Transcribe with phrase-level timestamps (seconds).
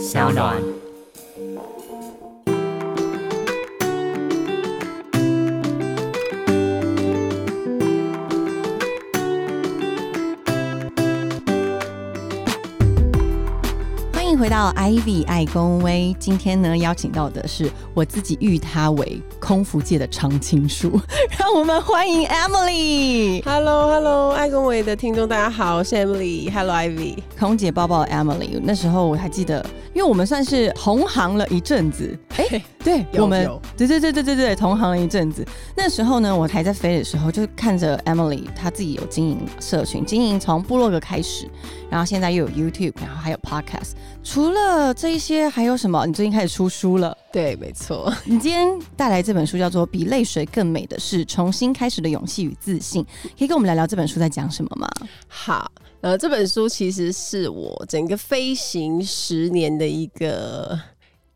[0.00, 0.56] 小暖。
[14.10, 21.00] 欢迎回到 Ivy 爱公威，今天呢邀请到的是我自己誉他为空服界的常青树，
[21.36, 26.48] 让我们欢迎 Emily，Hello，Hello，爱公维的听众大家好，我是 Emily。
[26.52, 27.16] Hello，Ivy。
[27.38, 28.60] 空姐抱抱 Emily。
[28.62, 29.64] 那时候我还记得，
[29.94, 35.44] 因为我们算是同行了一阵子，哎、对我们对对对对对对，同行了一阵子。
[35.74, 41.48] 那时候呢，我还在飞的时候，就看着 Emily 她自己有经营社群，经营从部落格开始，
[41.88, 43.92] 然后现在又有 YouTube，然后还有 Podcast。
[44.22, 46.04] 除了这一些，还有什么？
[46.06, 47.16] 你最近开始出书了。
[47.32, 48.12] 对，没错。
[48.24, 53.04] 你今天带来这本书叫做《比泪水更美的是重新开始的勇气与自信》，
[53.38, 54.88] 可以跟我们聊聊这本书在讲什么吗？
[55.28, 55.70] 好，
[56.00, 60.76] 呃，这本书其实是我整个飞行十年的一个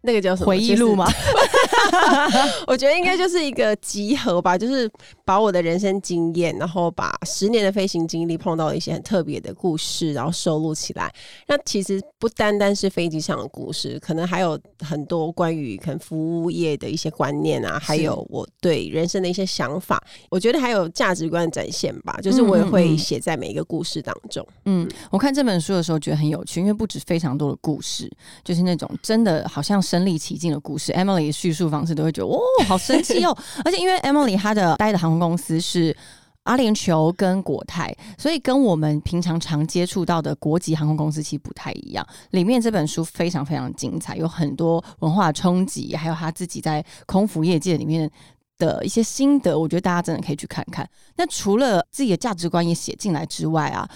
[0.04, 1.06] 那个叫什么回忆录吗？？
[1.06, 4.90] 就 是我觉得应该就是一个集合吧，就是
[5.24, 11.12] 把我的人生经验，然后把十年的飞行经历碰到一些很特别的故事，然后收录起来。
[11.46, 20.02] 那其实不单单是飞机上的故事，可能还有很多关于可能服务业的一些观念啊，还有我对人生的一些想法。
[20.28, 24.46] 我觉得还有价值观的展现吧，就是我也会嗯写在每一个故事当中。
[24.66, 28.10] 嗯，我看这本书的时候觉得很有趣，因为不止非常多的故事，
[28.42, 30.92] 就是那种真的好像身临其境的故事。
[30.92, 33.36] Emily 的叙述方式都会觉得哦，好神奇哦！
[33.64, 35.96] 而且因为 Emily 她的待的航空公司是。
[36.44, 42.06] 阿联酋跟国泰，所以跟我们平常常接触到的国际航空公司其实不太一样。
[42.32, 48.10] 里面这本书非常非常精彩，有很多文化冲击，还有他自己在空服业界里面
[48.58, 50.86] 的一些心得，我觉得大家真的可以去看看。
[51.16, 53.88] 那除了自己的价值观也写进来之外啊，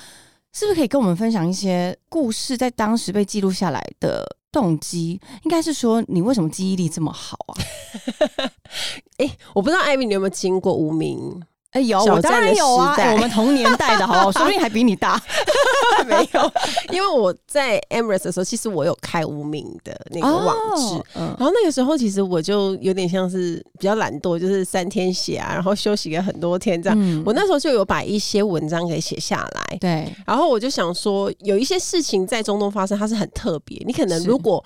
[0.55, 5.21] 是不是可以跟我们分享一些故事，在当时被记录下来的动机？
[5.45, 7.55] 应该是说你为什么记忆力这么好啊？
[9.19, 11.43] 哎、我不知道艾米你有没有经过无名？
[11.73, 14.33] 哎、有，我当然有啊，我们同年代的好不好？
[14.33, 15.21] 说不定还比你大。
[16.09, 16.53] 没有，
[16.91, 20.95] 因为我在 Emirates 的时候，其实我有开无名的那个网址。
[20.95, 26.99] 哦嗯，然后那个时候，其实我就有点像是比较懒惰，就是三天写啊，然后休息个很多天这样。
[26.99, 34.65] 嗯我那时候就有把一些文章给写下来，对，然后我就想说，有一些事情在中东发生，它是很特别，你可能如果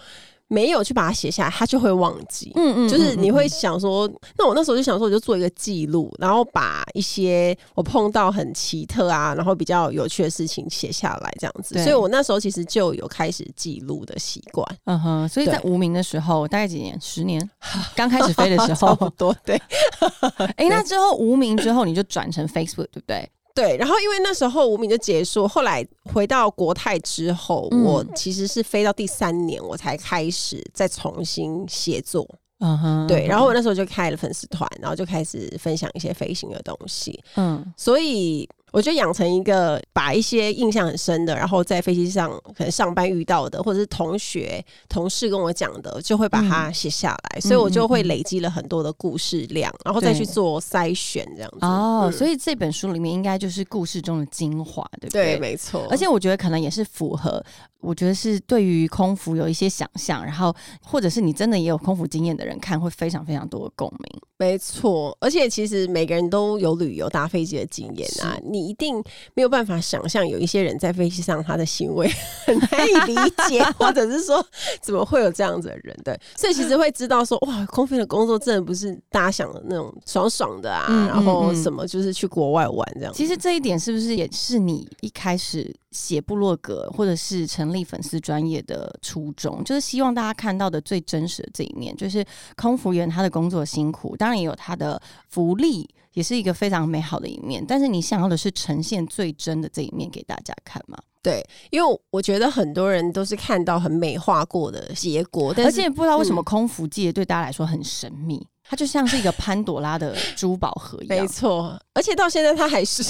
[0.53, 2.53] 没有去把它写下来，他就会忘记。
[2.57, 11.83] 嗯嗯就是你会嗯想说，那我那时候就想说，我就做一个记录，然后把一些我碰到很奇特啊，然后比较有趣的事情写下来，这样子。
[11.83, 17.01] 所以我那时候其实就有开始记录的习惯，嗯哼，所以在对无名的时候，大概几年？
[17.01, 17.51] 十年，
[17.97, 19.11] 刚开始飞的时 差不候。
[19.17, 19.61] 多对
[20.57, 23.27] 哎、那之后无名之后，你就转成 Facebook，对不对？
[23.55, 23.77] 对。
[23.77, 32.29] 然后因为那时候无名就结束，后来回到国泰之后，嗯我其实是飞到第三年，我才开始再重新写作。
[32.61, 37.21] 嗯哼对，然后我那时候就开了粉丝团，然后就开始分享一些飞行的东西。
[37.35, 47.41] 嗯所以我就养成一个把一些印象很深的，然后在飞机上可能上班遇到的，或者是同学、同事跟我讲的，就会把它写下来。
[47.41, 51.59] 所以我就会累积了很多的故事量，然后再去做筛选，这样子。
[51.61, 55.37] 哦，嗯所以这本书里面应该就是故事中的精华，对不对？
[55.37, 55.87] 对，没错。
[55.91, 57.45] 而且我觉得可能也是符合，
[57.81, 64.23] 我觉得是对于空服有一些想象，然后或者是你真的也有空服经验的人看，会非常非常多的共鸣。
[64.39, 69.03] 没错，而且其实每个人都有旅游搭飞机的经验啊，你一定
[69.35, 72.09] 没有办法想象有一些人在飞机上他的行为
[72.47, 73.15] 很难以理
[73.49, 74.45] 解，或者是说
[74.81, 75.97] 怎么会有这样子的人？
[76.05, 83.17] 对，所以其实会知道说，哇，空飞的工作真的不是大家想的那种爽爽的啊，嗯然后什么就是去国外玩这样子。
[83.17, 89.63] 其实这一点是不是也是你一开始写部落格或者是成立粉丝专业的初衷？
[89.63, 92.25] 就是希望大家看到的最真实的这一面，就是
[92.57, 97.65] 空服员他的工作辛苦，当然也有他的福利，也是一个非常美好的一面。
[97.67, 100.99] 但是你想要的是呈现最真的这一面给大家看嘛？
[101.23, 111.19] 对，因为我觉得很多人都是看到很美化过的结果，但是而且不知道为什么嗯空服界对大家来说很神秘，它就像是一个潘朵拉的珠宝盒一样。
[111.21, 113.03] 没，错，而且到现在它还是。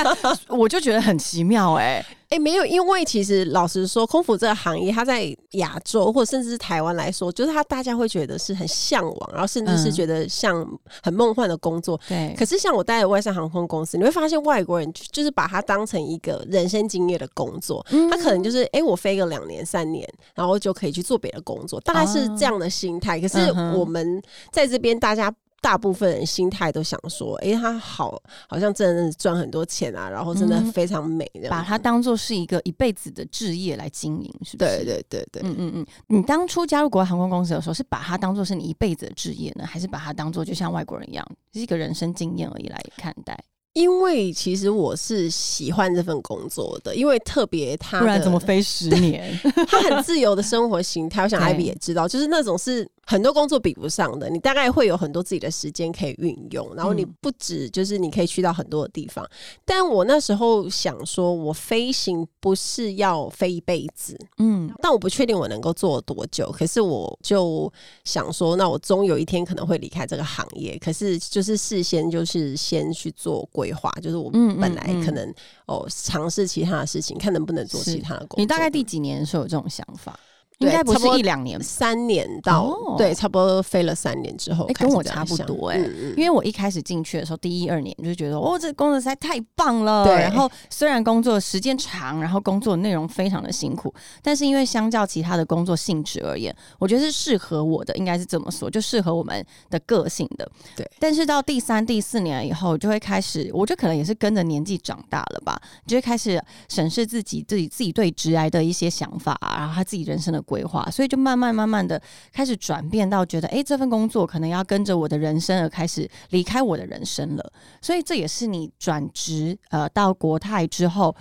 [0.48, 10.68] 我就觉得很奇妙哎、 哎、没有，因为其实老实说，空服这个行业，它在亚洲或者甚至是台湾来说，就是它大家会觉得是很向往，然后甚至是嗯觉得像
[11.02, 11.98] 很梦幻的工作。
[12.06, 18.10] 对，可是像我待的外商航空公司，你会发现外国人就就是把它当成一个人生经验的工作，嗯。
[18.10, 23.18] 他可能就是哎、诶我飞个两年三年，然后就可以去做别的工作，大概是这样的心态。
[23.18, 24.20] 可是我们
[24.50, 34.76] 在这边，大家大部分人心态都想说，哎、他好，好像真的是赚很多钱啊，然后真的嗯非常美这样子，把它当做是一个一辈子的置业来经营，是不是？
[34.78, 41.24] 对对对对，嗯嗯嗯，你当初加入国外航空公司的时候，是把它当做是你一辈子的置业呢，还是把它当做就像外国人一样，
[41.54, 43.38] 是一个人生经验而已来看待？
[43.74, 49.38] 因为其实我是喜欢这份工作的，因为特别他不然怎么飞十年？
[49.68, 54.28] 他很自由的生活形态，我想艾比也知道，就是那种是很多工作比不上的。
[54.28, 59.26] 你大概会有很多自己的时间可以运用，然后你嗯不止就是你可以去到很多的地方。
[59.64, 66.50] 但我那时候想说，我飞行不是要飞一辈子，嗯但我不确定我能够做多久。
[66.50, 67.72] 可是我就
[68.04, 70.76] 想说，那我终有一天可能会离开这个行业。
[70.78, 75.32] 可是就是事先就是先去做规划，就是我本来嗯可能、
[75.66, 78.38] 哦尝试其他的事情，看能不能做其他的工作。
[78.38, 80.18] 你大概第几年的时候有这种想法？
[80.58, 90.04] 应该不是一两年三年到、哦对，差不多飞了三年之后跟我差不多哎嗯嗯因为我一开始进去的时候，第一二年就觉得哦，这工作实在太棒了。
[90.04, 93.92] 对然后虽然工作时间长，然后工作内容非常的辛苦，
[94.22, 100.50] 但是因为相较其他的工作性质而言，我觉得是适合我的，应该是这么说，就适合我们的个性的。
[100.74, 100.90] 对。
[100.98, 112.00] 但是到第三、第四年以后，就会开始，我觉得可能也是跟着年纪长大了吧，就会开始审视自己、自己、自己对职癌的一些想法、啊，然后他自己人生的规划，所以就慢慢、慢慢的
[112.32, 117.52] 开始转变到觉得，哎、这份工作可能要跟着我的人生而开始离开我的人生了。
[117.82, 121.14] 所以这也是你转职呃到国泰之后，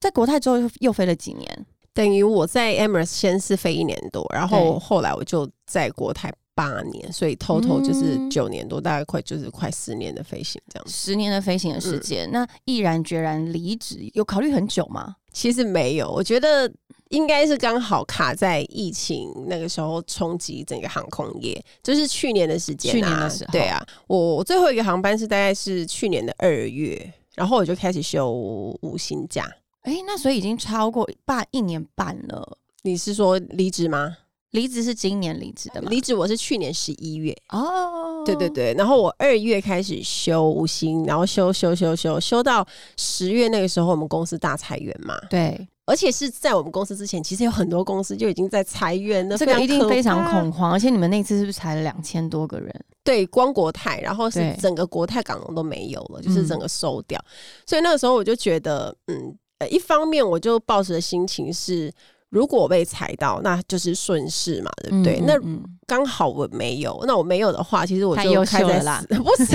[0.00, 10.92] 在国泰之后又又飞了几年，等于我在 Emirates 先是飞一年多，然后后来我就在国泰八年，所以 total 就是嗯九年多，大概快就是快十年的飞行这样子。
[10.92, 15.16] 十年的飞行的时间，那毅然决然离职，有考虑很久吗？
[15.32, 16.70] 其实没有，我觉得
[17.10, 22.94] 应该是刚好卡在疫情那个时候冲击整个航空业，就是去年的时间、啊。
[22.94, 29.48] 去年的时候对啊，我我最后一个航班是大概是去年的二月，然后我就开始休五薪假。
[29.82, 32.58] 哎、那所以已经超过半一年半了。
[32.82, 34.16] 你是说离职吗？
[34.52, 35.88] 离职是今年离职的吗？
[35.90, 42.66] 离职我是去年十一月，哦，对对对，然后我二月开始休五薪，然后休休休休休到
[42.96, 52.72] 十月那个时候，我们公司大裁员嘛，对，而且是在我们公司之前，其实有很多公司就已经在裁员了，这个一定非常恐慌，而且你们那次是不是裁了两千多个人？
[53.02, 57.20] 对，光国泰，然后是整个国泰港龙都没有了，就是嗯整个收掉。
[57.66, 61.92] 所以那个时候我就觉得，嗯，呃，一方面我就抱着的心情是，
[62.30, 65.20] 如果我被踩到，那就是顺势嘛，对不对？
[65.26, 69.46] 那嗯嗯刚好我没有，那我没有的话，其实我就开在秀了啦不是，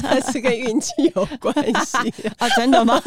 [0.00, 1.52] 这是跟运气有关
[1.84, 1.98] 系。
[2.38, 3.02] 啊，真的吗？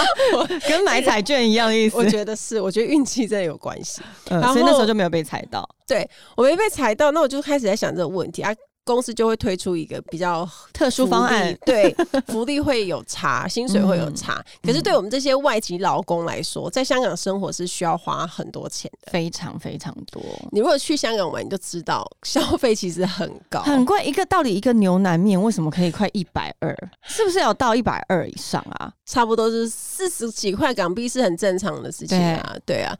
[0.66, 1.96] 跟买彩券一样的意思。
[1.96, 4.00] 我觉得是，我觉得运气真的有关系。
[4.30, 5.68] 嗯然后所以那时候就没有被踩到。
[5.86, 8.52] 对我没被踩到，那我就开始在想这个问题啊。
[8.86, 11.94] 公司就会推出一个比较特殊方案，对，
[12.28, 14.40] 福利会有差， 薪水会有差。
[14.62, 19.10] 可是对我们这些外籍劳工来说，在香港生活是需要花很多钱的。
[19.10, 20.22] 非常非常多，
[20.52, 24.04] 你如果去香港玩，你就知道消费其实很高，很贵。
[24.04, 26.72] 一个到底一个牛腩面为什么可以快一百二？
[27.02, 28.92] 是不是有到一百二以上啊？
[29.04, 32.96] 差不多是四十几块港币是很正常的事情啊，对啊。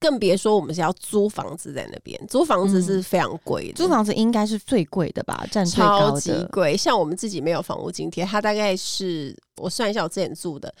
[0.00, 6.20] 更别说我们是要租房子在那边，租房子是非常贵的，租房子应该是最贵的吧，占最超高的。
[6.20, 6.74] 级贵。
[6.74, 10.74] 像我们自己没有房屋津贴，它大概是我算一下，我之前住的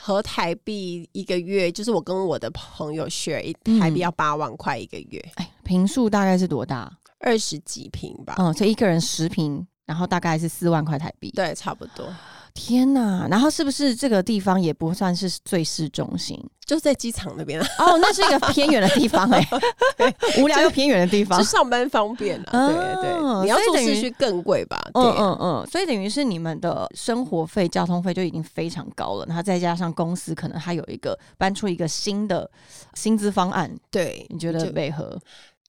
[0.00, 6.92] 合台币一个月，就是我跟我的朋友 share 台币要八万块一个月，哎，平数大概是多大？
[7.20, 11.30] 二十几平吧，嗯，所以一个人十平，然后大概是四万块台币。
[11.30, 12.12] 对，差不多。
[12.54, 13.26] 天呐！
[13.30, 16.38] 然后是不是这个地方也不算是最市中心？
[16.64, 19.46] 就在机场那边啊，哦，那是一个偏远的地方哎、
[20.38, 21.44] 无聊又偏远的地方就。
[21.44, 22.68] 上班方便啊。
[22.68, 24.80] 对对，哦你要住市区更贵吧？
[24.94, 32.48] 对嗯啊，嗯嗯，所以等于是你们的生活费、交通费就已经非常高了，然后再加上公司可能还有一个搬出一个新的
[32.94, 35.18] 薪资方案，对，你觉得就为何？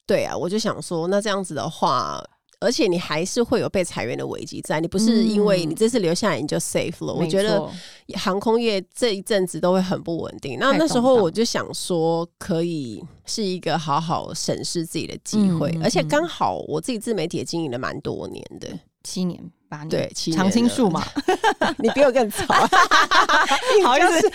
[0.05, 2.23] 对啊，我就想说，那这样子的话。
[2.63, 7.13] 而且你还是会有被裁员的危机在，你不是因为嗯你这次留下来你就 safe 了。
[7.13, 7.69] 我觉得
[8.15, 10.57] 航空业这一阵子都会很不稳定。
[10.59, 18.67] 那那时候我就想说，可以是一个好好审视自己的机会，而且嗯刚好我自己自媒体也经营了蛮多年的。
[19.03, 21.03] 七年八年，对常青了树嘛，
[21.79, 22.45] 你比我更早，
[23.83, 24.31] 好意思，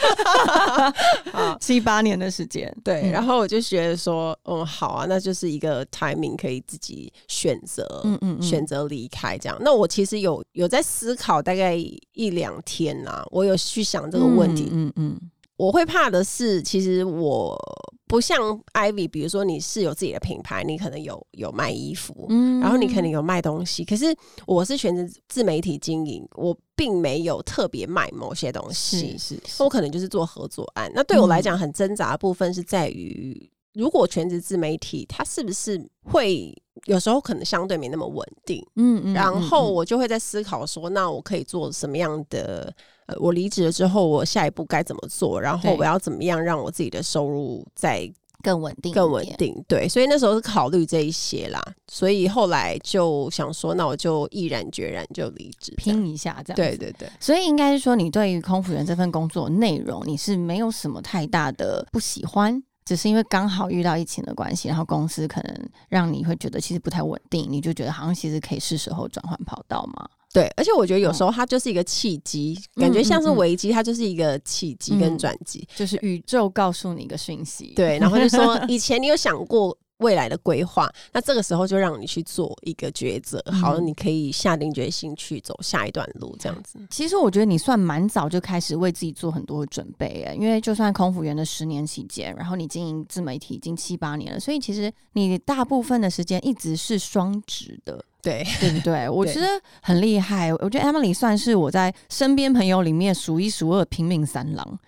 [1.61, 3.11] 七八年的时间，对，嗯。
[3.11, 8.43] 然后我就觉得说，嗯，好啊，那就是一个 timing 可以自己选择，嗯嗯嗯。
[8.43, 9.57] 选择离开这样。
[9.61, 11.75] 那我其实有有在思考大概
[12.13, 14.69] 一两天啊，我有去想这个问题。
[14.73, 15.19] 嗯嗯
[15.59, 17.59] 我会怕的是，其实我
[18.07, 24.07] 不像 Ivy，比如说你是有自己的品牌，你可能有有卖衣服，嗯然后你可能有卖东西，可是
[24.47, 29.63] 我是选择自媒体经营，我并没有特别卖某些东西是，是是。
[29.63, 30.91] 我可能就是做合作案。
[30.95, 36.53] 那对我来讲，很挣扎的部分是在于，如果全职自媒体，它是不是会
[36.87, 38.61] 有时候可能相对没那么稳定？
[38.75, 42.75] 嗯嗯然后嗯我就会在思考说，那我可以做什么样的？
[43.07, 45.41] 呃，我离职了之后，我下一步该怎么做？
[45.41, 48.07] 然后我要怎么样让我自己的收入再
[48.43, 49.65] 更稳定，更稳定？
[49.67, 51.59] 对，所以那时候是考虑这一些啦。
[51.91, 56.57] 所以后来就想说，那我就毅然决然就离职，拼一下这样。
[56.57, 56.77] 对。
[56.77, 70.09] 对对，所以应该是说，你对于空服员这份工作内容，你是没有什么太大的不喜欢，只是因为刚好遇到疫情的关系，然后公司可能让你会觉得其实不太稳定，你就觉得好像其实可以是时候转换跑道嘛。
[70.33, 75.69] 对，而且我觉得有时候它就是一个契机，嗯感觉像是危机，它就是一个契机跟嗯转机。
[75.77, 86.79] 就是宇宙告诉你一个讯息，对，然后就说 以前你有想过未来的规划，那这个时候就让你去做一个抉择，好，嗯你可以下定决心去走下一段路，这样子。
[86.91, 99.09] 其实我觉得你算蛮早就开始为自己做很多的准备诶，因为就算空服员的十年期间，然后你经营自媒体已经七八年了，所以其实你大部分的时间一直是双职的，对，对不对？
[99.09, 99.47] 我对觉得
[99.81, 104.79] 很厉害，我觉得 Emily 算是我在身边朋友里面数一数二拼命三郎，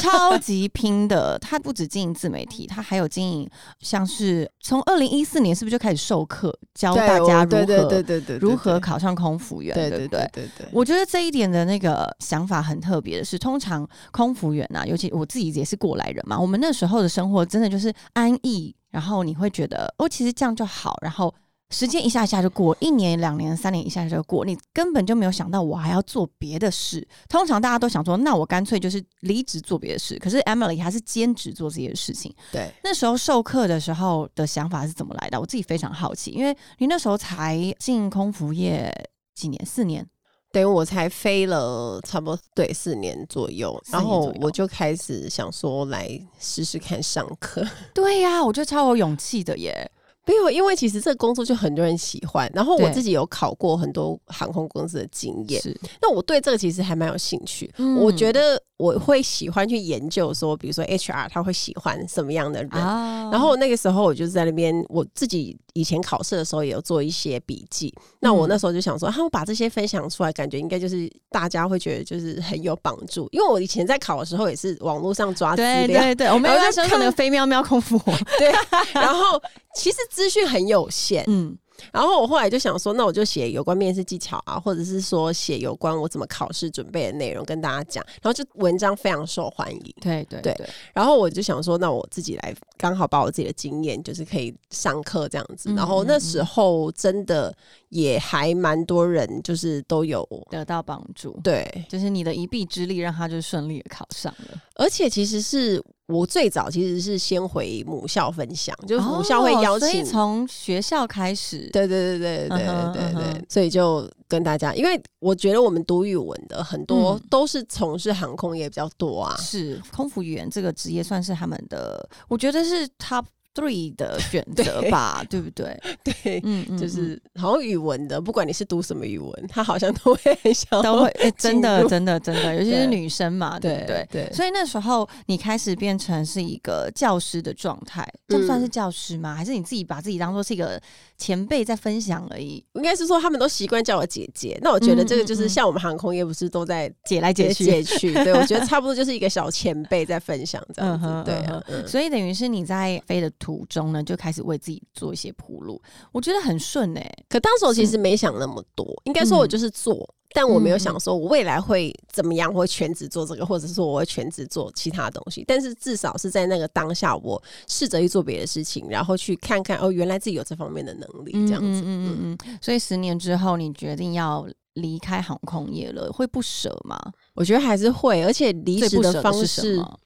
[0.00, 1.38] 超级拼的。
[1.38, 3.48] 他不止经营自媒体，他还有经营
[3.80, 8.04] 像是从二零一四年是不是就开始授课，教大家如何
[8.40, 10.42] 如何考上空服员，对对对不对对？
[10.44, 21.32] 对对，我觉得这一点的那个想法很特别的是，通常空服员啊，尤其我自己也是过来人嘛，我们那时候的生活真的就是安逸，然后你会觉得哦，其实这样就好，然后
[21.72, 27.06] 时间一下一下就过，一年、两年、三年一下就过，你根本就没有想到我还要做别的事。
[27.28, 30.18] 通常大家都想说，那我干脆就是离职做别的事。
[30.18, 32.32] 可是 Emily 还是兼职做这些事情。
[32.52, 32.70] 对。
[32.84, 35.40] 那时候授课的时候的想法是怎么来的？
[35.40, 38.92] 我自己非常好奇，因为你那时候才进空服业
[39.34, 39.66] 几年？
[39.66, 40.06] 四年。
[40.52, 46.06] 等于我才飞了差不多对四年左右，然后我就开始想说来
[46.38, 47.66] 试试看上课。
[47.94, 49.90] 对呀、我觉得超有勇气的耶。
[50.26, 57.72] 没有，因为其实这个工作就很多人喜欢，然后我自己有考过很多航空公司的经验，是，那我对这个其实还蛮有兴趣。
[57.78, 62.70] 嗯我觉得我会喜欢去研究说，比如说 HR 他会喜欢什么样的人。
[62.72, 67.92] 哦然后那个时候我就是在那边，我自己以前考试的时候也有做一些笔记。
[68.20, 73.26] 那我那时候就想说，啊，们把这些分享出来，感觉应该就是大家会觉得就是很有帮助。
[73.32, 77.98] 因为我以前在考的时候也是网络上抓资料，对对对，我 们然后就要说那个飞喵喵空服，
[78.38, 78.52] 对，
[78.92, 79.40] 然后
[79.74, 81.56] 其实资讯很有限，嗯，
[81.90, 89.94] 然后我后来就想说，那我就写有关面试技巧啊，或者是说写有关我怎么考试准备的内容跟大家讲，然后就文章非常受欢迎。
[90.02, 95.70] 对对对对，然后我就想说，那我自己来，刚好把我自己的经验，就是可以上课这样子。
[95.70, 97.54] 嗯然后那时候真的
[97.90, 104.60] 也还蛮多人，就是都有得到帮助，对，就是你的一臂之力，让他就顺利的考上了。
[104.74, 119.36] 而且其实是我最早其实是先回母校分享，就是母校会邀请从学校开始，对对对对对对对所以就跟大家，因为我觉得我们读语文的很多嗯都是从事航空业比较多啊。
[119.36, 125.78] 是空服员这个职业算是他们的，我觉得是 top three 的 选择吧，对不对？
[126.04, 134.08] 对，嗯嗯，就是好像语文的，不管你是读什么语文，他好像都会很想都会、诶真的真的真的，尤其是女生嘛，对不对？
[134.10, 139.34] 对所以那时候你开始变成是一个教师的状态，这算是教师吗？
[139.34, 140.80] 还是你自己把自己当做是一个
[141.18, 142.64] 前辈在分享而已？
[142.74, 144.58] 应该是说他们都习惯叫我姐姐。
[144.62, 151.24] 那我觉得这个就是像我们航空业不是都在解来解去，解去，对我觉得 差不多就是一个小前辈在分享这样子嗯哼。
[151.24, 151.34] 对
[151.68, 155.82] 嗯所以等于是你在飞的途中呢，就开始为自己做一些铺路，
[156.12, 160.08] 我觉得很顺哎、可当时我其实没想那么多，应该说我就是做。
[160.34, 165.44] 但我没有嗯想说，我未来会怎么样，我会全职做这个，或者是说我会全职做其他东西。
[165.46, 171.82] 但是至少是在那个当下，我试着去做别的事情，然后去看看哦，原来自己有这方面的能力，这样子。
[171.82, 172.58] 嗯嗯嗯嗯。
[172.62, 176.98] 所以十年之后，你决定要离开航空业了，会不舍吗？
[177.34, 180.00] 我觉得还是会，而且离职的方式，么？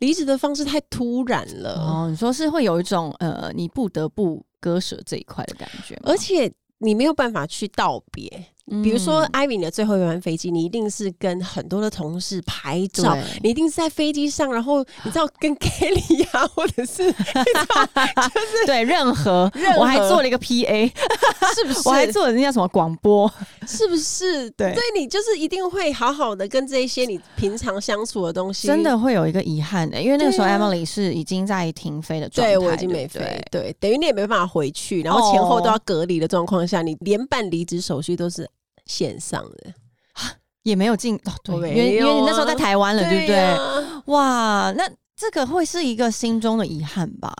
[0.00, 5.98] 离职的方式太突然了，哦，你说是会有一种呃，你不得不割舍这一块的感觉？
[6.04, 8.46] 而且你没有办法去道别。
[8.82, 9.28] 比如说嗯。
[9.32, 17.14] 艾米你的最后一班飞机，你一定是跟很多的同事拍照，你一定是在飞机上，然后你知道跟 Kelly 呀、或者 是
[18.66, 20.90] 对，任何任何我还做了一个 PA，
[21.54, 21.88] 是不是？
[21.88, 23.30] 我还做了那叫什么广播，
[23.66, 24.50] 是不是？
[24.50, 24.74] 对？
[24.74, 35.60] 对你就是一定会好好的跟这一些你平常相处的东西，真的会有一个遗憾的，因为那个时候 Emily 是已经在停飞的状态，对我已经没飞，对，等于你也没办法回去，然后前后哦。
[35.60, 38.48] 都要隔离的状况下，你连办离职手续都是
[38.88, 39.72] 线上的，
[40.64, 43.36] 也没有进哦，对，因为因为你那时候在台湾了，对不对？
[43.36, 47.32] 呀哇，那这个会是一个心中的遗憾吧？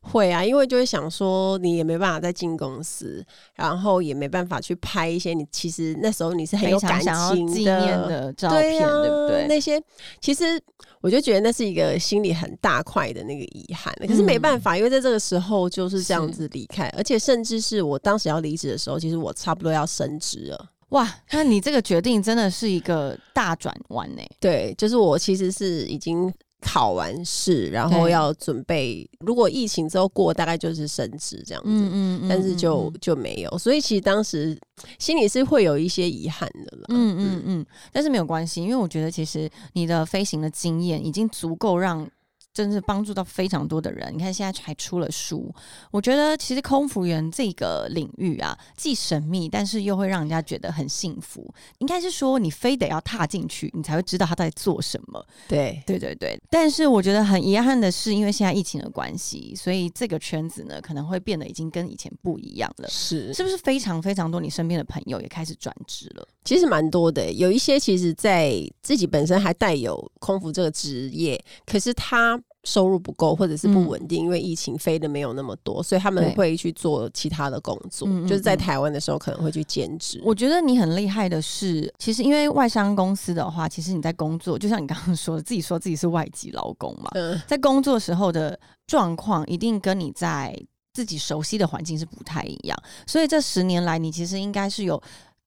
[0.00, 9.46] 会啊，因为就会想说，你也没办法再进公司，然后也没办法去拍一些你其实那时候你是很有感情纪念的照对片，对啊不对？
[9.48, 9.80] 那些
[10.20, 10.60] 其实
[11.00, 20.68] 我就觉得那是一个心里很大块的那个遗憾，可是没办法，因为在这个时候就是这样子离开，而且甚至是我当时要离职的时候，其实我差不多要升职了。
[20.92, 24.22] 哇，那你这个决定真的是一个大转弯呢。
[24.40, 31.68] 对，就是我其实是已经考完试，然后要准备，如果疫情之后过，大概就是升职这样子。
[31.70, 34.56] 嗯嗯但是就就没有，所以其实当时
[34.98, 36.84] 心里是会有一些遗憾的了。
[36.88, 42.08] 嗯嗯嗯，但是没有关系，因为我觉得其实你的飞行的经验已经足够让。
[42.52, 44.12] 真是帮助到非常多的人。
[44.14, 45.52] 你看现在还出了书，
[45.90, 51.52] 我觉得其实空服员这个领域啊，既神秘，但是又会让人家觉得很幸福。
[51.78, 55.24] 应该是说你非得要踏进去，你才会知道他在做什么。
[55.48, 62.88] 对，对对对，但是我觉得很遗憾的是，因为现在疫情的关系，所以这个圈子呢可能会变得已经跟以前不一样了。
[62.88, 66.26] 是是不是非常非常多你身边的朋友也开始转职了？
[66.44, 80.20] 其实蛮多的，有一些其实在自己本身还带有空服这个职业，可是他收入不够或者是不稳定，因为疫情飞的没有那么多，所以他们会去做其他的工作，就是在嗯台湾的时候可能会去兼职。
[80.24, 90.56] 我觉得你很厉害的是，其实因为外商公司的话，其实你在工作，就像你刚刚说的，自己说自己是外籍劳工嘛，嗯，在工作时候的状况一定跟你在
[90.92, 92.76] 自己熟悉的环境是不太一样，
[93.06, 95.02] 所以这十年来，你其实应该是有。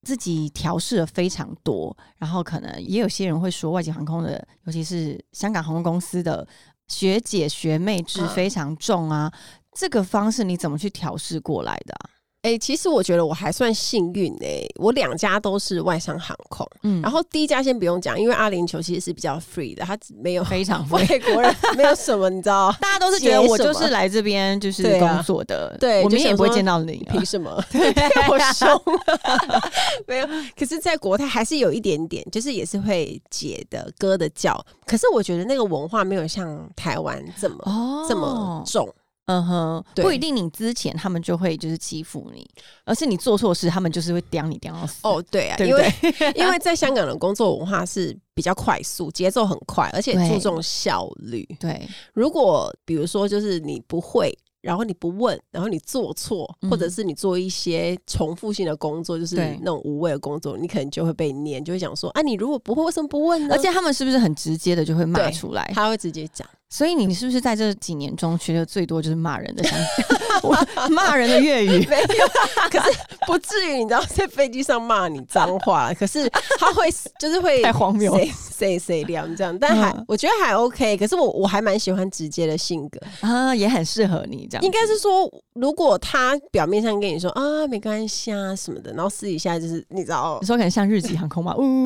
[0.06, 6.48] 自己调试了非常多，然后可能也有些人会说，外籍航空的，尤其是香港航空公司的
[6.88, 9.32] 学姐学妹制嗯非常重啊。
[9.74, 12.15] 这个方式你怎么去调试过来的、啊？
[12.46, 22.72] 哎、其实我觉得我还算幸运哎、我两家都是外商航空，嗯然后第一家先不用讲，因为阿联酋其实是比较 free 的，它没有非常 外国人没有什么，你知道。
[22.80, 27.62] 大家都是觉得我就是来这边就是工作的，对我就想说明天也不会见到你啊、凭什么？
[27.72, 27.82] 对
[28.30, 28.70] 我凶，
[30.08, 30.28] 没有。
[30.56, 34.64] 可是，在国泰还是有一点点，就是也是会解的、割的叫。
[34.86, 38.88] 可是我觉得那个文化没有像台湾这么、哦这么重。
[39.26, 42.48] 嗯哼，不一定你之前他们就会就是欺负你，
[42.86, 45.00] 而是你做错事，他们就是会刁你刁到死。
[45.04, 45.94] 哦，对啊，因为？
[46.36, 51.44] 因为在香港的工作文化是比较快速，节奏很快，而且注重效率。
[51.60, 54.38] 对，如果比如说，就是你不会。
[54.62, 63.54] 然后你不问，然后你做错，嗯或者是你做一些重复性的工作，就是那种无谓的工作，你可能就会被念，就会讲说啊，你如果不会，为什么不问呢？
[63.54, 65.72] 而且他们是不是很直接的就会骂出来？
[65.76, 66.50] 他会直接讲。
[66.76, 69.80] 所以你是不是在这几年中学的最多就是骂人的香
[70.76, 71.86] 港 骂人的粤语？
[71.88, 72.28] 没有，
[72.70, 80.98] 可是不至于，你知道，在飞机上骂你脏话，可是他会就是会 太荒谬了谁谁谁亮这样，但还、嗯我觉得还 OK。
[80.98, 84.66] 可是我我还蛮喜欢直接的性格，啊，也很适合你这样子。
[84.66, 91.86] 应该是说，如果他表面上跟你说啊没关系啊什么的，然后私底下就是你知道你，说可能像日籍航空嘛，呜，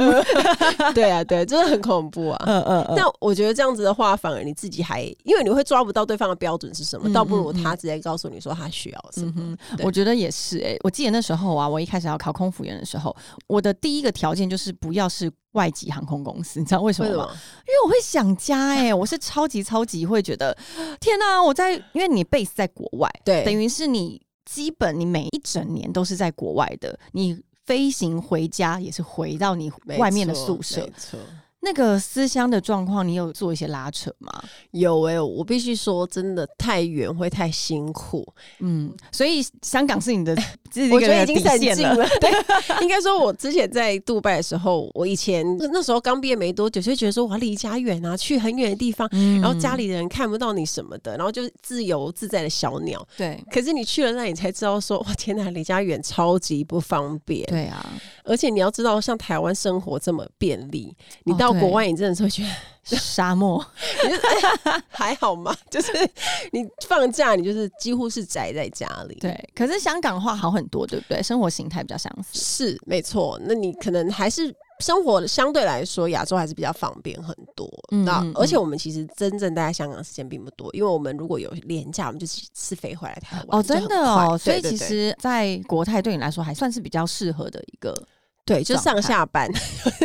[0.94, 2.44] 对啊对，真的很恐怖啊。
[2.48, 9.58] 嗯嗯嗯，那我觉得这样子的话，反而你自己还，因为你会抓不到对方的标准是什么，嗯倒不如他直接告诉你说他需要什么。
[9.84, 13.16] 我觉得也是诶、我记得那时候啊，我一开始要考空服员的时候，
[13.48, 17.30] 我的第一个条件就是不要是外籍航空公司，你知道为什么吗？
[17.68, 20.56] 因为我会想家诶、我是超级超级会觉得，
[21.00, 30.90] 天哪、我在因为你 base 在国外，对，等于是你基本你每一整年都是在国外的，你飞行回家也是回到你外面的宿舍。
[31.62, 34.32] 那个思乡的状况，你有做一些拉扯吗？
[34.72, 38.26] 有诶、我必须说，真的太远会太辛苦。
[38.60, 40.36] 嗯，所以香港是你的，
[40.92, 41.96] 我觉得已经是很底线了。
[41.96, 42.10] 近了。
[42.20, 42.30] 对，
[42.82, 53.06] 应该说，我之前在杜拜的时候，我以前那时候刚毕业没多久，就觉得说我要离家远啊，去很远的地方，嗯然后家里的人看不到你什么的，然后就是自由自在的小鸟。
[53.18, 57.46] 对可是你去了那里才知道说，哇天哪，离家远超级不方便。
[57.48, 57.86] 对啊，
[58.24, 62.50] 而且你要知道，像台湾生活这么便利，你到国外，你真的是会觉得
[62.98, 63.64] 沙漠，
[64.04, 65.56] 哎 还好吗？
[65.70, 65.92] 就是
[66.52, 69.16] 你放假，你就是几乎是宅在家里。
[69.16, 69.50] 对。
[69.56, 71.22] 可是香港的话好很多，对不对？
[71.22, 72.40] 生活形态比较相似。
[72.70, 77.68] 是没错，那你可能还是生活相对来说，亚洲还是比较方便很多。
[78.06, 83.60] 那嗯嗯而且我们其实真正待在香港时间并不多，因为我们如果有廉价，我们就是飞回来台湾。
[83.60, 87.94] 哦，真的哦，所以其实，在国泰对你来说还算是比较适合的一个。
[88.50, 89.48] 对，就上下班，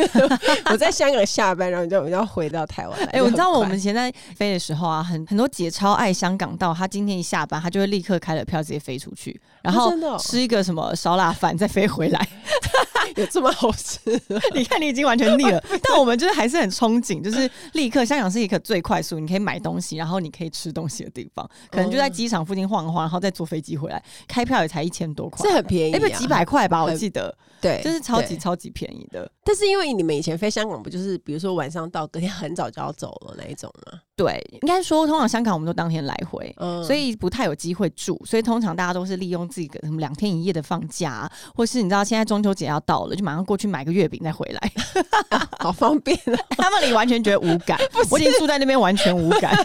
[0.69, 3.05] 我在香港下班，然后就我就要回到台湾来。
[3.07, 12.27] 哎、我知道我们以前在飞的时候啊，很很多姐超爱香港到，她今天一下班，她就会立刻开了票直接飞出去，然后吃一个什么烧腊饭再飞回来。
[13.15, 13.99] 有这么好吃？
[14.53, 25.47] 你看你已经完全腻了， 但我们就是还是很憧憬，就是立刻香港是一个最快速，你可以买东西，然后你可以吃东西的地方，可能就在机场附近晃一晃，然后再坐飞机回来，开票也才一千多块。
[25.47, 29.29] 这，很便宜、哎、啊，不几百块吧，我记得，对，就是超级超级便宜的。
[29.43, 33.99] 但是因为你们以前飞香港，不就是比如说晚上到，隔天很早就要走了那一种吗？
[34.15, 36.83] 对，应该说通常香港我们都当天来回，嗯。
[36.83, 44.71] 所以不太有机会住，所以通常大家都是利用自己的什么两天一夜的放假啊、或是你知道现在中秋节要到了，就马上过去买个月饼再回来。
[45.59, 46.39] 好方便啊。
[46.57, 47.79] 他们里完全觉得无感，
[48.11, 49.55] 我已经住在那边完全无感。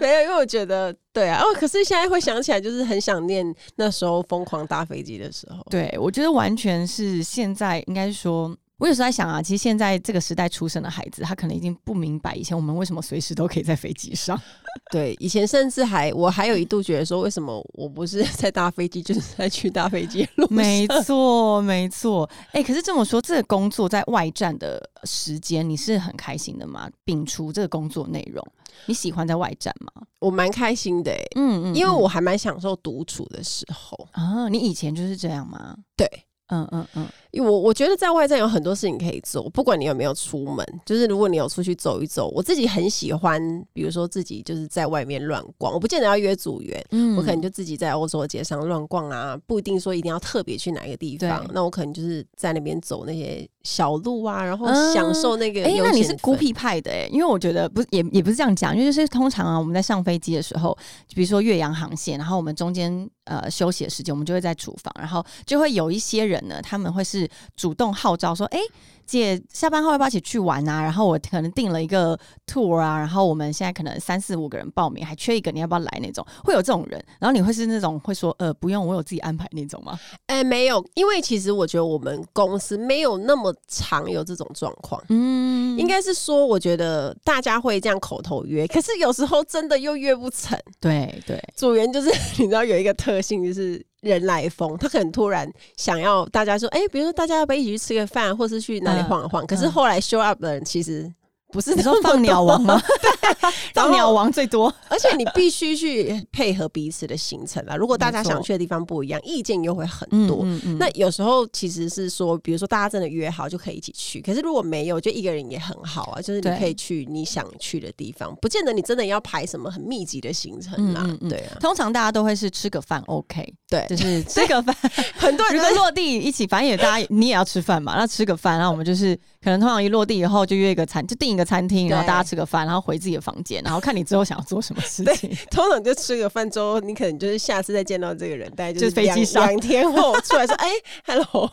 [0.00, 3.44] 没有，因为我觉得对啊，哦，可是现在会想起来，就是很想念
[3.76, 5.64] 那时候疯狂搭飞机的时候。
[5.70, 8.56] 对，我觉得完全是现在应该说。
[8.78, 14.40] 我有时候在想啊，其实现在这个时代出生的孩子，他可能已经不明白以前我们为什么随时都可以在飞机上。
[14.90, 20.54] 对，以前甚至还我还有一度觉得说，为什么我不是 在搭飞机，就是在去搭飞机路上？
[20.56, 22.28] 没错，没错。
[22.52, 26.90] 哎、可是这么说，这个工作在外站的时间，你是很开心的吗？
[27.06, 28.44] 摒除这个工作内容，
[28.86, 30.02] 你喜欢在外站吗？
[30.18, 34.08] 我蛮开心的、欸，嗯因为我还蛮享受独处的时候。
[34.12, 35.76] 啊，你以前就是这样吗？
[35.96, 36.08] 对，
[36.48, 37.06] 嗯嗯嗯，
[37.40, 43.40] 我我觉得在外站有很多事情可以做，不管你有没有出门，就是如果你有出去走一走，我自己很喜欢，
[43.72, 51.46] 比如说自己就是在外面乱逛，我不见得要约组员，嗯我可能就自己在欧洲街上乱逛啊，不一定说一定要特别去哪一个地方。
[51.52, 60.76] 那我可能就是在那边走那些小路啊，然后嗯享受那个哎、悠那你是孤僻派的哎、因为我觉得不也也不是这样讲，因为就是通常啊，我们在上飞机的时候，
[61.14, 67.23] 比如说岳阳航线，然后我们中间呃休息的时间，我们就会在厨房，然后就会有一些人呢，他们会是
[67.56, 68.58] 主动号召说，哎、
[69.06, 70.82] 姐下班后要不要一起去玩啊？
[70.82, 76.26] 然后我可能订了一个 tour 啊，然后我们现在可能三四五个人报名，还缺一个，你要不要来那种？
[76.42, 79.98] 会有这种人，然后你会是那种会说，呃，不用，我有自己安排那种吗？
[80.26, 85.02] 哎、没有，因为其实我觉得我们公司没有那么常有这种状况。
[85.08, 90.58] 嗯，应该是说，我觉得大家会这样口头约，可是有时候真的又约不成。
[90.80, 92.08] 对对，组员就是
[92.40, 99.46] 你知道有一个特性，就是人来疯，他可能突然想要大家说，哎、比如说大家要不要一起去吃个饭，或是去哪里晃一晃？
[99.46, 101.10] 可是后来 show up 的人其实
[101.54, 102.82] 不是说放鸟王吗？
[103.00, 104.72] 对 放鸟王最多。
[104.90, 107.76] 而且你必须去配合彼此的行程啊。
[107.76, 110.40] 如果大家想去的地方不一样，意见又会很多。
[110.42, 116.20] 嗯嗯那有时候其实是说，比如说大家真的约好就可以一起去，可是如果没有，就一个人也很好啊。
[116.20, 121.06] 就是你可以去你想去的地方，不见得你真的要排什么很密集的行程啊。
[121.28, 124.74] 对啊，通常大家都会是吃个饭，OK，对，就是吃个饭，
[125.16, 135.30] 很多人都如果落地一起，反正也大家你也要吃饭嘛，那吃个饭，然后我们就是可能通常一落地以后就约一个餐，就订一个餐厅，然后大家吃个饭，然后回自己的房间，然后看你之后想要做什么事情。
[135.52, 140.70] 通常就吃个饭之后，你可能就是下次再见到这个人， 大概就是飞机上两天后出来说， 哎、
[141.04, 141.50] h e l l o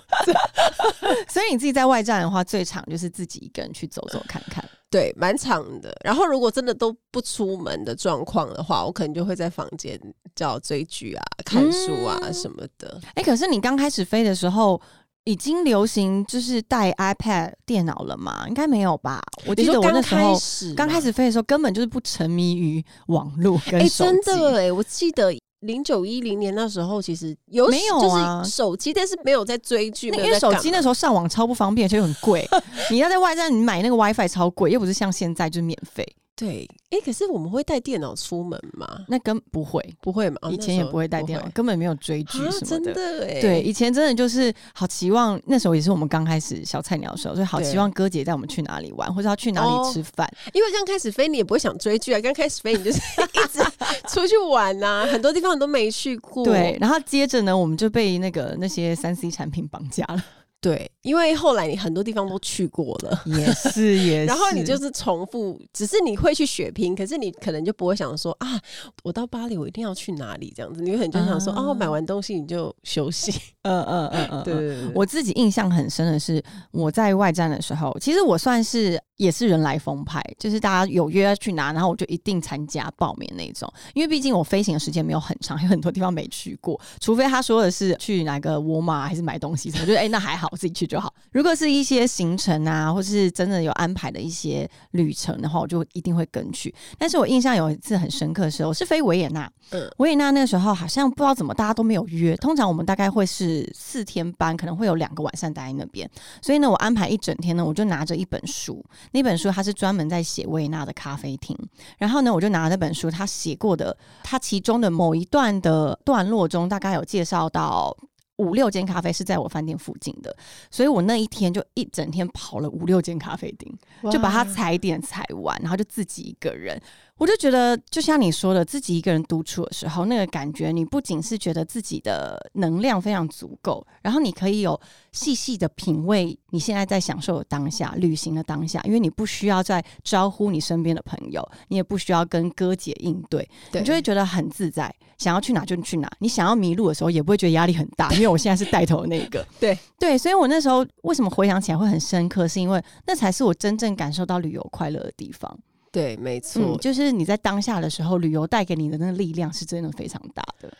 [1.28, 4.64] 所以你自己在外站的话，最长就是自己一个人去走走看看。
[4.90, 5.94] 对，蛮长的。
[6.04, 10.00] 然后如果真的都不出门的状况的话，我可能就会在房间
[10.34, 13.00] 叫追剧啊、看书啊嗯什么的。
[13.16, 14.82] 哎、可是你刚开始飞的时候。
[15.26, 18.48] 已经流行就是带 iPad 电脑了嘛？
[18.48, 19.22] 应该没有吧？
[19.46, 20.40] 我记得我那时候
[20.76, 24.20] 刚开始飞的时候，根本就是不沉迷于网络跟哎、手机。
[24.24, 32.48] 真的哎、我记得零九一零年那时候，其实有没有啊就是手机，但是没有在追剧，那因为手机那时候上网超不方便，而且又很贵。
[32.90, 36.04] 你要在外站，你买那个 WiFi 超贵，又不是像现在就是免费，
[36.42, 39.06] 对，哎、可是我们会带电脑出门吗？
[39.08, 39.80] 那根不会。
[40.02, 40.38] 不会嘛？
[40.42, 42.94] 哦以前也不会带电脑，根本没有追剧啊什么真的。
[42.94, 50.28] 对，以前真的就是好期望，那时候也是我们刚开始小菜鸟的时候，所以好期望哥姐带我们去哪里玩，或者要去哪里哦吃饭。
[50.52, 53.64] 因为刚开始飞你也不会想追剧啊，刚开始飞你就是 一直
[54.10, 56.44] 出去玩呐、很多地方你都没去过。
[56.44, 60.24] 对，然后接着呢，我们就被那个那些三 C 产品绑架了。
[60.62, 63.22] 对，因为后来你很多地方都去过了。
[63.26, 68.60] 也是 也是，然后你就是重复，只是你会去血拼，可是你可能就不会想说啊，
[69.04, 73.32] 我到巴黎我一定要去哪里这样子，你可能就想说啊哦，买完东西你就休息。
[73.64, 83.72] 嗯嗯嗯嗯，对我自己印象很深的是，我在外站的时候，其实我算是也是人来疯派，就是大家有约要去哪，然后我就一定参加报名那种。
[83.94, 91.14] 因为毕竟我飞行的时间没有很长，有很多地方没去过，除非他说的是去哪个沃尔玛还是买东西什么，我觉得哎、那还好，我自己去就好。
[91.32, 96.74] 如果是一些行程啊，或是真的有安排的一些旅程的话，我就一定会跟去。
[96.98, 106.10] 但是我印象有一次很深刻的时候，我是飞维也纳，嗯维也纳那个时候好像不知道怎么大家都没有约，通常我们大概会是四天班，可能会有两个晚上待在那边。
[106.42, 111.58] 所以呢，我安排一整天呢，我就拿着一本书，那本书它是专门在写维也纳的咖啡厅。
[111.98, 117.96] 然后呢，我就拿那本书，他写过的，他其中的某一段的段落中，大概有介绍到。
[118.42, 120.36] 五六间咖啡是在我饭店附近的，
[120.70, 123.72] 所以我那一天就一整天跑了五六间咖啡厅。
[124.12, 126.82] 就把它踩点踩完，然后就自己一个人。
[127.22, 134.82] 我就觉得，就像你说的，自己一个人独处的时候，那个感觉，你不仅是觉得自己的能量非常足够，然后你可以有
[135.12, 146.12] 细细的品味你现在在享受的当下、旅行的当下，因为你不需要再招呼你身边的朋友，你也不需要跟哥姐应对，对你就会觉得很自在，想要去哪就去哪。
[146.18, 149.46] 你想要迷路的时候，也不会觉得压力很大，因为我现在是带头的那个。
[149.62, 155.56] 对对，所以我那时候为什么回想起来会很深刻，是因为那才是我真正感受到旅游快乐的地方。
[155.92, 156.64] 对，没错。
[156.64, 160.72] 嗯，就是你在当下的时候，旅游带给你的那个力量是真的非常大的。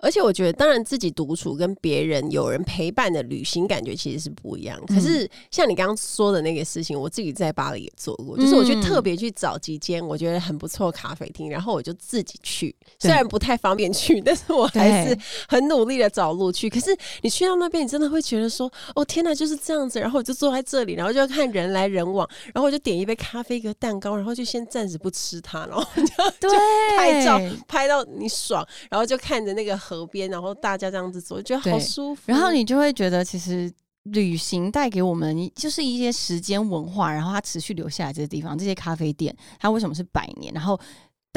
[0.00, 4.78] 而且我觉得，当然自己独处跟别人有人陪伴的旅行感觉其实是不一样。
[4.86, 16.70] 可嗯是像你刚刚说的那个事情，我自己在巴黎也做过，就是我就特别去找几间我觉得很不错的咖啡厅，然后我就自己去，虽然不太方便去， 但是我还是很努力的找路去。
[16.70, 19.98] 可是你去到那边，你真的会觉得说，哦天哪，就是这样子。
[19.98, 25.84] 然后我就坐在这里，然后就要看人来人往，然后我就点一杯咖啡，一个蛋糕，然后就先暂时不吃它，然后
[26.40, 26.48] 就，
[26.96, 32.22] 拍照拍到你爽，然后就看着那个河边，然后大家这样子走，觉得好舒服。
[32.26, 33.72] 然后你就会觉得，其实
[34.02, 40.52] 旅行带给我们就是一些时间文化，然后它持续留下来这些地方，这些咖啡店，它为什么是百年？
[40.52, 40.78] 然后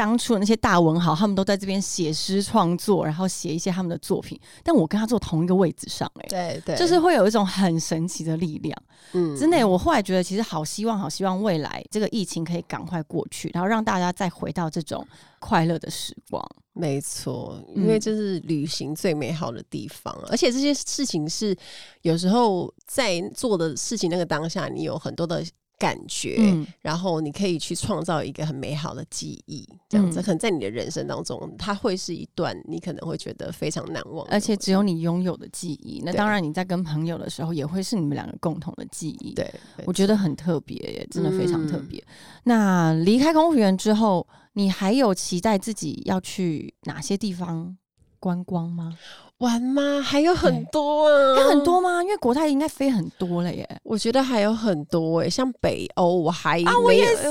[0.02, 8.76] 当初的那些大文豪，他们都在这边写诗创作，然后写一些他们的作品，但我跟他坐同一个位置上、欸，对对，就是会有一种很神奇的力量。
[9.14, 15.06] 嗯真的，我后来觉得，其实好希望，好希望未来这个疫情可以赶快过去，然后让大家再回到这种
[15.38, 16.44] 快乐的时光。
[16.74, 21.56] 没错，嗯因为这是旅行最美好的地方，而且这些事情是
[22.02, 25.46] 有时候在做的事情那个当下，你有很多的
[25.82, 36.00] 感觉，嗯，然后你可以去创造一个很美好的记忆，这样子、嗯可能在你的人生当中，它会是一段你可能会觉得非常难忘，而且只有你拥有的记忆。
[36.06, 39.52] 那当然，你在跟朋友的时候，也会是你们两个共同的记忆。，对，
[39.86, 42.04] 我觉得很特别耶，真的非常特嗯别。
[42.44, 47.76] 那离开公务员之后，你还有期待自己要去哪些地方
[48.20, 48.96] 观光吗？
[49.42, 50.00] 玩吗？
[50.02, 52.02] 还有很多啊，还很多吗？
[52.04, 53.68] 因为国泰应该飞很多了耶。
[53.84, 57.28] 我觉得还有很多诶、像北欧，我还啊，我也是。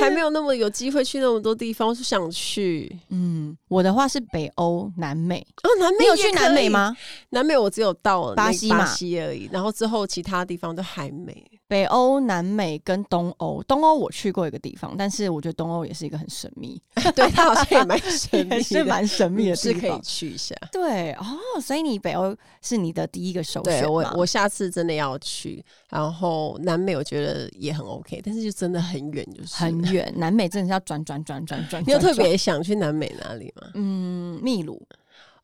[0.00, 5.46] 还没有那么有机会去那么多地方，我是想去嗯，我的话是北欧、南美。
[5.62, 5.68] 哦。
[5.78, 6.32] 南美你有去？
[6.32, 6.96] 南美吗？
[7.30, 11.44] 南美我只有到了巴巴西巴西而已，然后之后其他地方都还没。
[11.72, 16.78] 北欧、南美跟东欧，东欧我去过一个地方，但是我觉得东欧也是一个很神秘，
[17.16, 20.00] 对，它好像也蛮神秘是蛮神秘的嗯是可以。
[20.02, 20.54] 去一下。
[20.70, 21.24] 对哦，
[21.62, 25.64] 所以你北欧是你的第一个首选对我，我下次真的要去。
[25.88, 29.80] 然后南美我觉得也很 OK，但是就真的很远，就是很。
[29.90, 31.82] 远，南美真的是要转转转转转。
[31.88, 33.68] 你有特别想去南美哪里吗？
[33.72, 34.80] 嗯，秘鲁，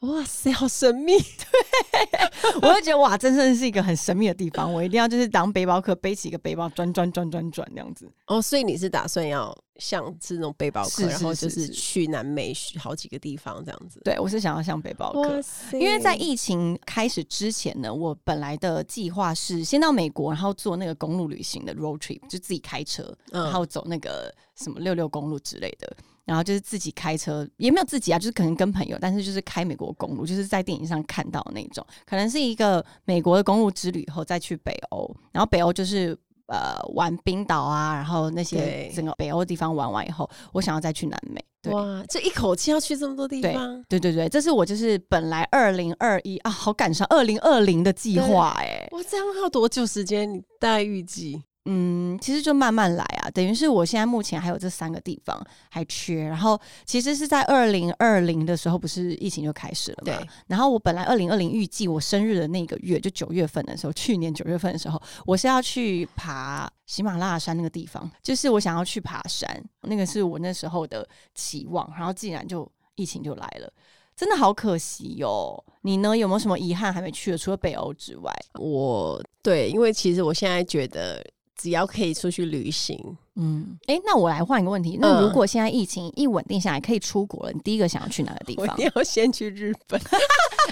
[0.00, 1.18] 哇塞，好神秘！
[1.18, 8.08] 对 我就觉得哇，真的是一个很神秘的地方，我一定要就是当背包客，背起一个背包转转转转转这样子。
[8.26, 14.00] 哦，所以你是打算要像是那种背包客，是是然后就是去南美好几个地方这样子。
[14.04, 25.96] 对我是想要像背包客，因为在疫情开始之前呢，我本来的计划是先到美国，然后做那个公路旅行的 road trip，就自己开车，嗯然后走那个什么六六公路之类的。
[26.28, 36.14] 然后就是自己开车，也没有自己啊，就是可能跟朋友，但是就是开美国公路，就是在电影上看到的那种，可能是一个美国的公路之旅以后再去北欧，然后北欧就是
[36.48, 41.42] 呃玩冰岛啊，然后那些整个北欧地方玩完以后，我想要再去南美。
[41.62, 50.32] 对，哇，这一口气要去这么多地方，对对对，这是我就是本来二零二一啊，好赶上二零二零的计划哎、哇，这样要多久时间？
[50.32, 51.42] 你大概预计？
[51.70, 60.16] 嗯，其实就慢慢来啊，等于是我现在目前还有这三个地方还缺，然后其实是在二零二零的时候，不是疫情就开始了嘛？
[60.16, 60.28] 对。
[60.46, 71.86] 然后我本来二零二零预计我生日的那个月，就九月份的时候，去年九月份的时候，我是要去爬喜马拉雅山那个地方，就是我想要去爬山，那个是我那时候的期望。
[71.94, 73.70] 然后竟然就疫情就来了，
[74.16, 75.62] 真的好可惜哟。
[75.82, 76.16] 你呢？
[76.16, 77.36] 有没有什么遗憾还没去的？
[77.36, 81.22] 除了北欧之外，我对，因为其实我现在觉得。
[81.58, 82.98] 只要可以出去旅行。
[83.34, 84.96] 嗯，哎，那我来换一个问题。
[85.00, 88.66] 那如果现在疫情一稳定下来，可以出国了，你第一个想要去哪个地方？
[88.76, 90.00] 我要先去日本。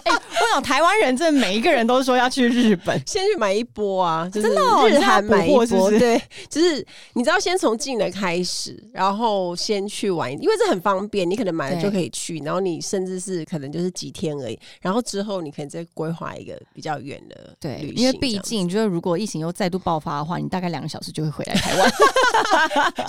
[0.04, 4.28] 哎，我想台湾人，真的每一个人都说要去日本，先去买一波啊！
[4.32, 4.48] 真的，
[4.88, 18.04] 日韩买一波，对，就是你知道，先从近的开始，然后先去玩，因为这很方便，你可能买了就可以去，然后你甚至是可能就是几天而已，然后之后你可能再规划一个比较远的对旅行。
[18.04, 21.92] 因为毕竟，就是如果疫情又再度爆发的话，你大概两个小时就会回来台湾。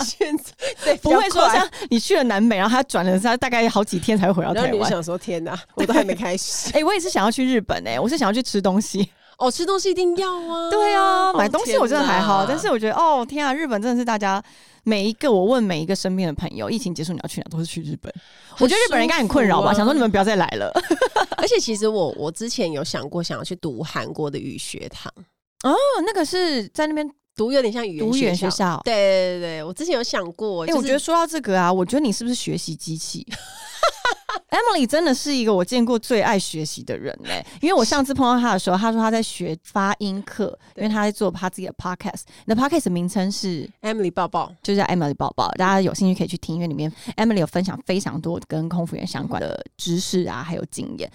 [0.04, 0.36] 现
[0.84, 4.80] 在不会说像你去了南美，然后他转了他大概好几天才会回到台湾。
[4.80, 6.70] 你想说天哪，我都还没开始。
[6.78, 10.70] 哎，我也是想要去日本哎，我是想要去吃东西 哦，吃东西一定要啊。
[10.70, 14.42] 对啊，买东西我真的还好，但是我觉得哦天啊，日本真的是大家
[14.84, 18.12] 每一个我问每一个身边的朋友，疫情结束你要去哪都是去日本。
[18.58, 20.72] 我觉得日本人应该很困扰吧，想说你们不要再来了。
[21.36, 25.12] 而且其实我我之前有想过想要去读韩国的语学堂
[25.64, 25.74] 哦，
[26.06, 27.08] 那个是在那边。
[27.36, 30.66] 读有点像语言学校，对对对，我之前有想过。
[30.66, 33.24] 哎，我觉得说到这个啊，我觉得你是不是学习机器
[34.50, 37.44] Emily 真的是一个我见过最爱学习的人嘞。
[37.60, 42.22] 因为我上次碰到他的时候，他说他在学发音课，因为他在做他自己的 podcast。
[42.44, 45.48] 那 podcast 名称是 Emily 抱抱，就叫 Emily 抱抱。
[45.52, 51.10] 大家有兴趣可以去听，因为里面 Emily 有分享非常多跟空服员相关的知识啊，还有经验。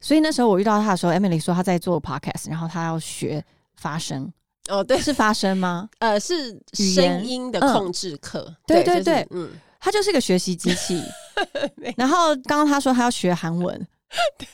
[0.00, 3.44] 所以那时候我遇到他的时候，Emily 说他在做 podcast，然后他要学
[3.76, 4.32] 发声。
[4.68, 5.88] 哦，对，是发声吗？
[5.98, 8.54] 呃，是声音的控制课。
[8.66, 9.50] 对对对，嗯，
[9.80, 11.02] 他就是一个学习机器。
[11.96, 13.86] 然后刚刚他说他要学韩文，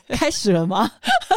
[0.09, 0.91] 开始了吗？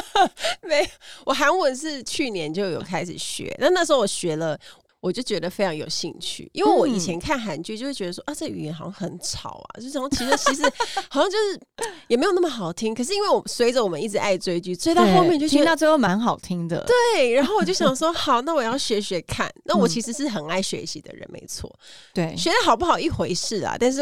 [0.61, 0.89] 没，
[1.25, 4.59] 我韩文是去年就有开始学，那那时候我学了。
[4.99, 10.63] 我就觉得非常有兴趣，因为我以前看韩剧就会觉得说啊，这语言好像很吵啊，就种其实其实
[11.09, 11.59] 好像就是
[12.07, 12.95] 也没有那么好听。
[12.95, 16.83] 可是因为我随着我们一直爱追剧，追到后面就听到最后蛮好听的。
[17.13, 19.47] 对，然后我就想说，好，那我要学学看。
[19.65, 21.71] 那我其实是很爱学习的人，没错。
[22.13, 24.01] 对，学的好不好一回事啊，但是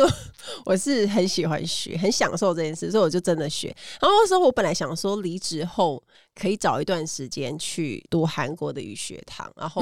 [0.65, 3.67] 我是很喜欢学，很享受这件事，所以我就真的学。
[3.99, 6.01] 然后那时候我本来想说离职后。
[6.35, 9.81] 可以找一段时间去读韩国的语学堂，然后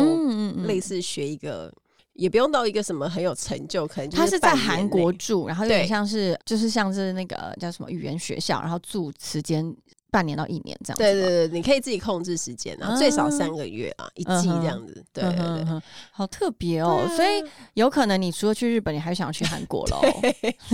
[0.65, 1.73] 类似学一个，
[2.13, 9.75] 也不用到一个什么很有成就，可能他是在韩国住，然后有点像是就是像是那个叫什么语言学校，然后住时间。
[10.13, 17.10] 半年到一年这样子，对对对，你可以自己控制时间啊，最少三个月啊，一季这样子，对对对，好特别哦。
[17.15, 19.99] 所以有可能你除了去日本，你还想要去韩国喽，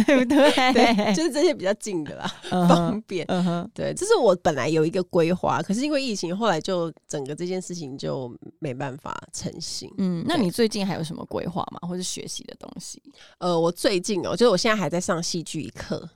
[0.05, 0.51] 对不对？
[0.73, 2.27] 对，就是这些比较近的啦，
[2.67, 3.25] 方便。
[3.73, 9.89] 对，这是我本来有一个规划，可是因为疫情，后来就整个这件事情就没办法成型。
[9.97, 11.87] 嗯，那你最近还有什么规划吗？
[11.87, 13.01] 或者学习的东西？
[13.37, 16.09] 呃，我最近哦，就是我现在还在上戏剧课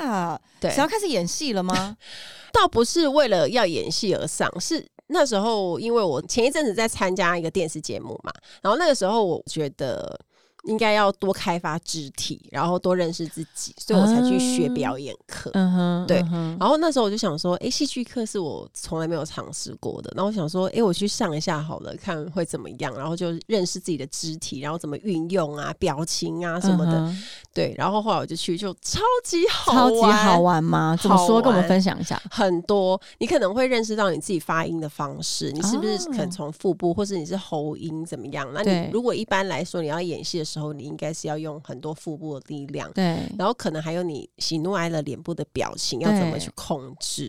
[0.00, 1.96] 啊，对，想要开始演戏了吗？
[2.64, 10.18] 倒不是为了要演戏而上，是那时候因为我前一阵子在参加一个电视节目嘛，然后那个时候我觉得。
[10.64, 15.50] 应该要多开发肢体，然后多认识自己，所以我才去学表演课。
[15.54, 16.18] 嗯哼，对。
[16.58, 20.10] 然后那时候我就想说，哎，戏剧课是我从来没有尝试过的。
[20.16, 22.94] 然后我想说，哎，我去上一下好了，看会怎么样。
[22.96, 27.14] 然后就认识自己的肢体，然后怎么运用啊，表情啊什么的。
[27.52, 27.74] 对。
[27.76, 30.96] 然后后来我就去，就超级好，超级好玩吗？
[31.00, 31.42] 怎么说？
[31.42, 32.20] 跟我们分享一下。
[32.30, 38.48] 很多，你可能会认识到你自己发音的方式，你是不是可能从腹部，或是你是喉音怎么样？
[38.54, 47.28] 那你如果一般来说你要演戏的时时候，你应该是要用很多腹部的力量，对，然后可能还有你喜怒哀乐脸部的表情要怎么去控制，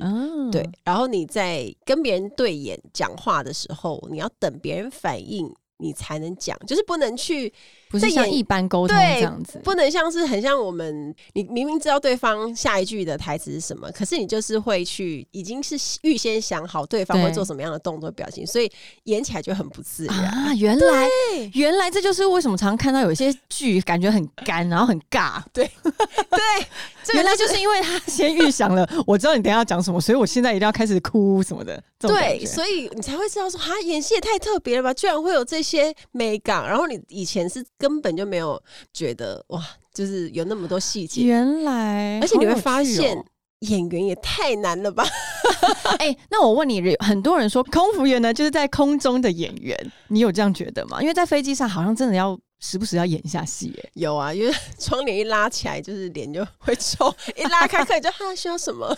[0.52, 5.54] 对，然后你在跟别人对眼讲话的时候，你要等别人反应。
[5.78, 7.54] 你才能讲，就是不能去，
[7.90, 18.72] 不是像一般沟通这样子，不能像是很像我们，你明明知道对方下一句的台词是什么，可是你就是会去，已经是预先想好对方会做什么样的动作表情，所以
[19.04, 20.54] 演起来就很不自然啊。
[20.56, 21.10] 原来，
[21.54, 25.44] 原来这就是为什么常常看到有一些剧感觉很干，然后很尬。
[25.52, 31.82] 对 对，原来就是因为他先预想了，我知道你等下要讲什么，所以我现在一定要开始哭什么的。
[32.00, 35.66] 对，所以你才会知道说，哈，演戏也太特别了吧，居然会有这。
[35.66, 38.60] 些美感，然后你以前是根本就没有
[38.92, 41.22] 觉得哇，就是有那么多细节。
[41.22, 43.24] 原来，而且你会发现，
[43.60, 45.06] 演员也太难了吧？
[46.00, 51.00] 哎、那我问你，很多人说空服员呢就是在空中的演员，你有这样觉得吗？
[51.00, 58.98] 因为在飞机上好像真的要时不时要演一下戏，哎，有啊，因为窗帘一拉起来，就是脸就会皱； 一拉开，客人就哈需要什么。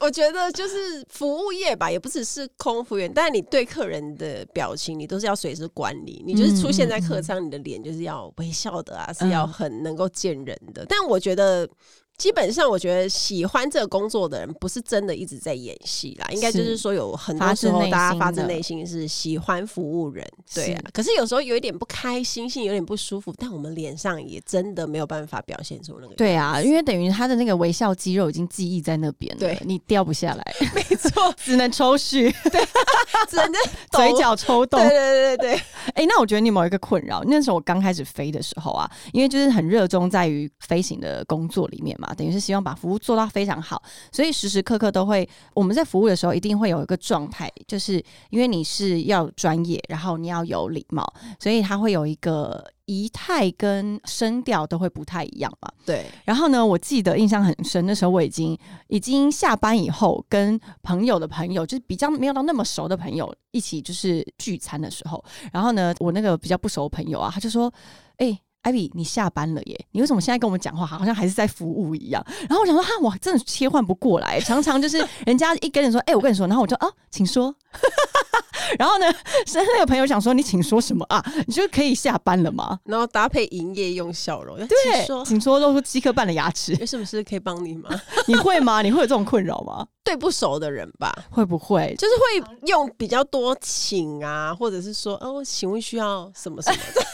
[0.00, 6.22] 我觉得就是服务业吧，也不只是空服员，但是你对客人的表情，你都是要随时管理。
[6.26, 10.84] 你就是出现在客舱，你的脸就是要微笑的啊，是要很能够见人的。
[10.88, 11.68] 但我觉得。
[12.16, 16.26] 基本上，我觉得喜欢这个工作的人，不是真的一直在演戏啦。
[16.30, 20.82] 应该就是说，有很多时候大家发自内心是喜欢服务人，对啊。
[20.94, 26.14] 可是有时候有一点不开心，心有点不舒服，但我们脸上也真的没有办法表现出那个。
[26.14, 30.54] 对啊，因为等于他的那个微笑肌肉已经记忆在那边，对你掉不下来。
[30.74, 32.66] 没错， 只能抽蓄，对，
[33.28, 33.52] 只能
[33.90, 34.80] 嘴角抽动。
[34.80, 35.62] 对对对对。
[35.94, 42.05] 哎，那我觉得你某一个困扰，那时候我刚开始飞的时候啊，因为就是很热衷在于飞行的工作里面嘛。
[42.14, 43.82] 等于是希望把服务做到非常好，
[44.12, 51.04] 所以时时刻刻都会我们在服务的时候一定会有一个状态，就是因为你是要专业，然后你要有礼貌，
[51.38, 55.70] 所以他会有一个仪态跟声调都会不太一样嘛。
[55.84, 56.06] 对。
[56.24, 58.56] 然后呢，我记得印象很深，那时候我已经
[58.88, 67.72] 已经下班以后，跟朋友的朋友，就是比较没有到那么熟的朋友一起就是聚餐的时候，然后呢，我那个比较不熟的朋友啊，他就说
[68.18, 69.86] ：“哎。”艾比，你下班了耶？
[69.92, 72.20] 你为什么现在跟我们讲话，好像还是在服务一样？
[72.48, 77.54] 然后我想说，哈，我真的切换不过来，常常就是人家一跟你说，哎，我跟你说，然后我就啊，请说。
[78.76, 79.06] 然后呢，
[79.46, 81.24] 是那个朋友想说，你请说什么啊？
[81.46, 82.80] 你就可以下班了吗？
[82.84, 84.76] 然后搭配营业用笑容，对，
[85.24, 87.88] 请说，露出七颗半的牙齿，有什么事可以帮你吗？
[88.26, 88.82] 你会吗？
[88.82, 89.86] 你会有这种困扰吗？
[90.02, 97.06] 对不熟的人吧，会不会就是会用比较多请啊，或者是说，哦，请问需要什么什么的？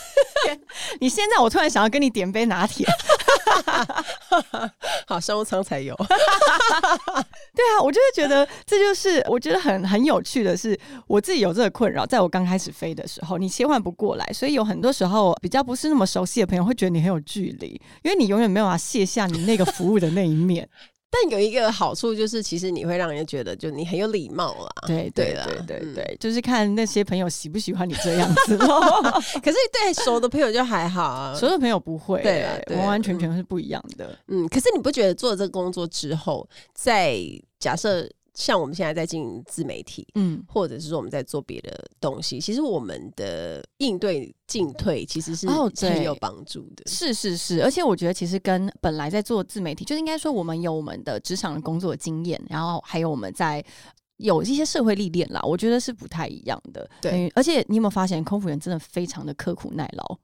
[1.00, 2.86] 你现在我突然想要跟你点杯拿铁，
[5.06, 5.94] 好商务舱才有。
[7.54, 20.68] 对啊，我就是觉得这就是我觉得很很有趣的是，我自己有这个困扰，在我刚开始飞的时候，你切换不过来，所以有很多时候比较不是那么熟悉的朋友会觉得你很有距离，因为你永远没有办法卸下你那个服务的那一面。
[21.12, 24.70] 但有一个好处就是，其实你会让人家觉得，就你很有礼貌啦。
[24.86, 28.56] 对对对对对，就是看那些朋友喜不喜欢你这样子。
[29.44, 34.18] 可是对熟的朋友就还好啊，熟的朋友不会，对，完完全全是不一样的。
[34.28, 37.18] 嗯，可是你不觉得做这个工作之后，在
[37.58, 38.08] 假设？
[38.34, 46.82] 像我们现在在经营自媒体，嗯，或者是说我们在做别的东西，其实我们的应对进退其实是很有帮助的。
[46.86, 53.64] 是是是，而且我觉得其实跟本来在做自媒体，就是应该说我们有我们的职场的工作经验，然后还有我们在
[54.16, 56.88] 有一些社会历练啦，我觉得是不太一样的。
[57.00, 60.18] 对，而且你有没有发现，空服员真的非常的刻苦耐劳。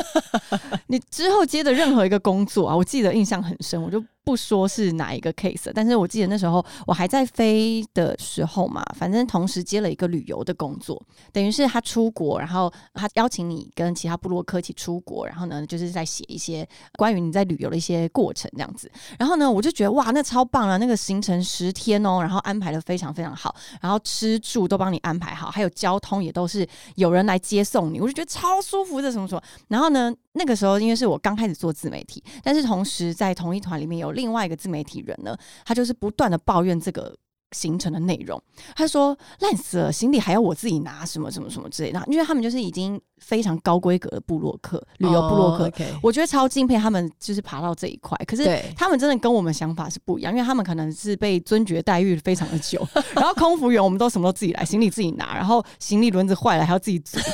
[0.88, 11.00] 你之后接的任何一个工作啊，我记得印象很深，我就不说是哪一个 case，但是我记得那时候我还在飞的时候嘛，反正同时接了一个旅游的工作，
[11.32, 16.66] 等于是他出国，然后他邀请你跟其他部落客一起出国，然后呢，就是在写一些
[16.96, 18.90] 关于你在旅游的一些过程这样子。
[19.18, 20.76] 然后呢，我就觉得哇，那超棒啊！
[20.76, 29.42] 那个行程十天哦，然后安排的非常非常好，然后吃住都帮你安排好，还有交通也都是有人来接送你，我就觉得超舒服的什么什么。
[29.68, 37.14] 然后呢，那个时候因为是我刚开始做自媒体，但是同时在同一团里面有另外一个自媒体人呢，他就是不断的抱怨这个
[37.52, 38.42] 行程的内容。
[38.74, 42.02] 他说烂死了，行李还要我自己拿，什么什么什么之类的。
[42.06, 45.70] 因为他们就是已经非常高规格的部落客，旅游部落客，
[46.02, 48.16] 我觉得超敬佩他们，就是爬到这一块。
[48.26, 52.86] 可是他们真的跟我们想法是不一样，因为他们可能是被尊爵待遇非常的久。
[53.14, 57.18] 然后空服员我们都什么都自己来，行李自己拿，然后行李轮子坏了还要自己组。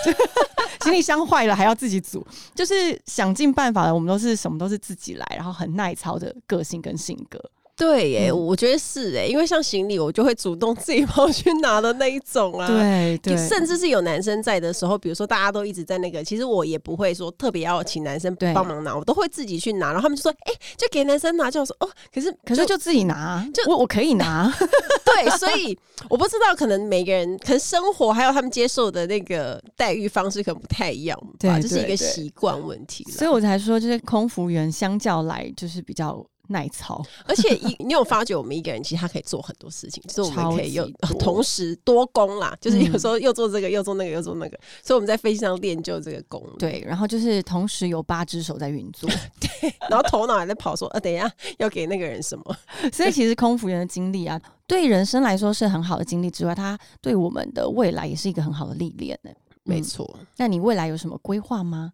[0.89, 3.95] 行李箱坏了还要自己组， 就是想尽办法的。
[3.95, 7.39] 我们都是什么都是自己来，然后很耐操的个性跟性格。
[7.79, 12.67] 对耶，我觉得是哎，因为像行李，我就会主动自己跑去拿的那一种啊。
[12.67, 19.93] 对对，甚至是有男生在的时候，比如说大家都一直在那个，其实我也不会说特别要请男生帮忙拿，我都会自己去拿。
[19.93, 24.53] 然后他们就说：“哎，就给男生拿。”就说：“哦，可是可是就自己拿，就我我可以拿。
[25.07, 25.79] ”对，所以
[26.11, 33.05] 我不知道，可能每个人可能生活还有他们接受的那个待遇方式可能不太一样吧，这是一个习惯问题。
[33.05, 36.27] 所以我才说，就是空服员相较来就是比较。
[36.49, 40.89] 耐操， 而且一你有发觉，我们一个人其实他可以做很多事情，就是我们可以又
[41.19, 46.45] 同时多功啦，就是有时候又做这个，又做那个，又做那个，所以我们在飞机上练就这个功。
[46.59, 49.09] 对，然后就是同时有八只手在运作，
[49.41, 52.57] 对，然后头脑还在跑，说呃，等一下要给那个人什么。
[52.93, 59.31] 所以其实空服员的经历啊，对人生来说是很好的经历之外，他对我们的未来也是一个很好的历练呢。
[59.65, 61.93] 没错，那你未来有什么规划吗？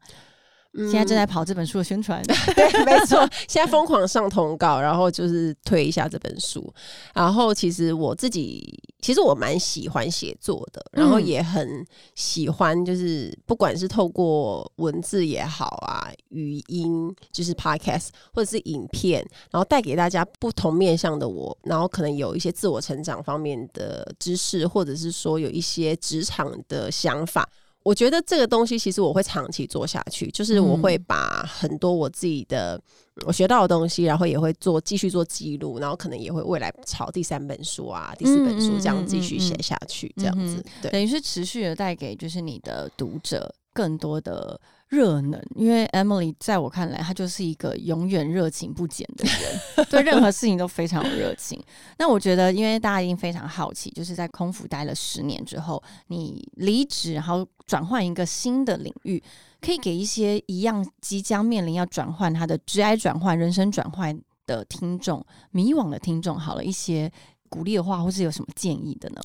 [0.77, 2.23] 现在正在跑这本书的宣传。
[2.55, 6.73] 对，没错，现在疯狂上通告，然后就是推一下这本书。
[7.15, 27.49] 然后其实我自己，其实我蛮喜欢写作的，然后也很喜欢，就是不管是透过文字也好啊，语音就是 podcast 或者是影片，然后带给大家不同面向的我，然后可能有一些自我成长方面的知识，或者是说有一些职场的想法。
[27.85, 32.81] 我觉得这个东西其实我会长期做下去，就是我会把很多我自己的
[33.27, 44.61] 我学到的东西，然后也会做继续做记录，然后可能也会未来朝第三本书啊、第四本书这样继续写下去，这样子，对，等于是持续的带给就是你的读者更多的。
[44.89, 51.61] 热能，因为 Emily 在我看来，她就是一个永远热情不减的人，对任何事情都非常有热情。
[51.99, 59.23] 那我觉得，因为大家一定非常好奇，就是在空服待了十年之后，你离职，然后转换一个新的领域，
[59.61, 64.17] 可以给一些一样即将面临要转换他的职业转换、人生转换
[64.47, 67.11] 的听众、迷惘的听众，好了一些。
[67.55, 69.21] 鼓励的话，或是有什么建议的呢？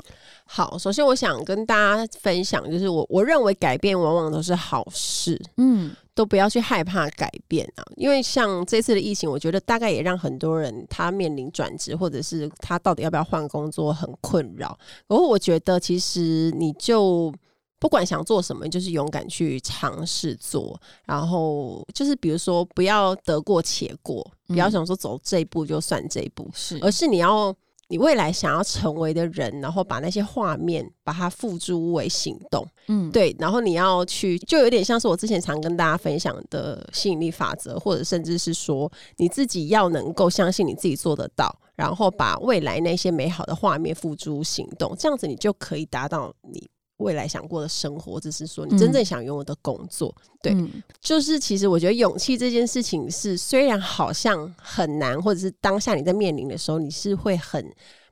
[0.46, 14.78] 好，首先我想跟大家分享，就是我我认为改变往往都是好事，嗯，都不要去害怕改变啊，因为像这次的疫情，我觉得大概也让很多人他面临转职，或者是他到底要不要换工作很困扰。
[15.08, 17.34] 然后我觉得，其实你就
[17.80, 27.56] 不管想做什么，就是勇敢去尝试做，然后就是比如说不要得过且过，不要想说走这一步就算这一步，是，而是你要。
[27.90, 46.70] 你未来想要成为的人，然后把那些画面把它付诸为行动，嗯，对，然后你要去，就有点像是我之前常跟大家分享的吸引力法则，或者甚至是说你自己要能够相信你自己做得到，然后把未来那些美好的画面付诸行动，这样子你就可以达到你。
[47.00, 50.56] 未来想过的生活，或者是说你真正想拥有的工作，对，
[51.02, 57.70] 就是其实我觉得勇气这件事情是，虽然好像很难，或者是当下你在面临的时候，你是会很。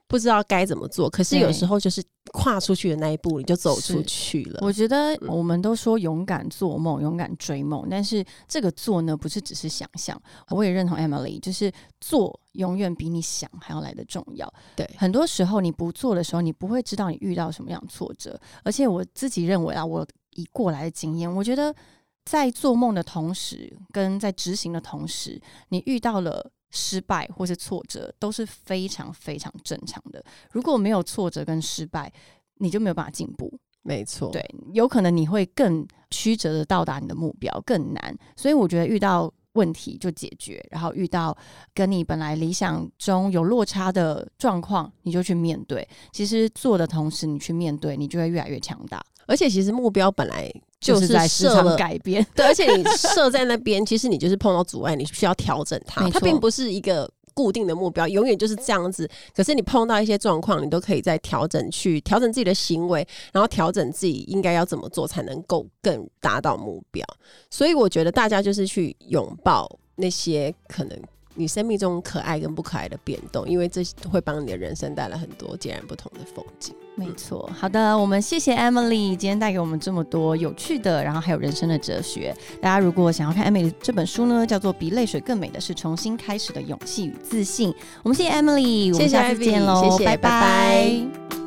[0.08, 2.02] 不知道该怎么做，可是有时候就是
[2.32, 4.60] 跨出去的那一步，你就走出去了。
[4.62, 10.20] 我觉得我们都说勇敢做梦，勇敢追梦，但是这个做呢，不是只是想象。
[10.50, 14.52] 我也认同 Emily，就是做永远比你想还要来的重要。
[14.78, 18.40] 对，很多时候你不做的时候，你不会知道你遇到什么样挫折。
[18.64, 21.76] 而且我自己认为啊，我以过来的经验，我觉得
[22.24, 26.50] 在做梦的同时，跟在执行的同时，你遇到了。
[26.72, 30.24] 失败或是挫折都是非常非常正常的。
[30.52, 32.12] 如果没有挫折跟失败，
[32.56, 33.52] 你就没有办法进步。
[33.84, 34.44] 没错，对，
[34.74, 38.14] 有可能你会更曲折的到达你的目标，更难。
[38.36, 41.36] 所以我觉得遇到问题就解决，然后遇到
[41.74, 45.88] 跟你本来理想中有落差的状况，你就去面对。
[46.12, 49.02] 其实做的同时，你去面对，你就会越来越强大。
[49.28, 56.10] 而且其实目标本来就是在时常改变，对，而且你设在那边，其实你就是碰到阻碍，你需要调整它。
[56.10, 59.08] 它并不是一个固定的目标，永远就是这样子。
[59.36, 67.06] 可是你碰到一些状况，你都可以再调整，去调整自己的行为，然后调整自己应该要怎么做才能够更达到目标。
[67.50, 71.00] 所以我觉得大家就是去拥抱那些可能。
[71.38, 76.76] 你生命中可爱跟不可爱的变动，因为这会帮你的人生带来很多截然不同的风景。
[76.96, 82.36] 没错，好的，我们谢谢 Emily 今天带给我们这么多有趣的，然后还有人生的哲学。
[82.60, 87.72] 大家如果想要看 Emily 这本书呢，叫做《比泪水更美的是重新开始的勇气与自信》。
[88.02, 91.47] 我们谢谢 Emily，我们下次见喽，谢谢，拜拜。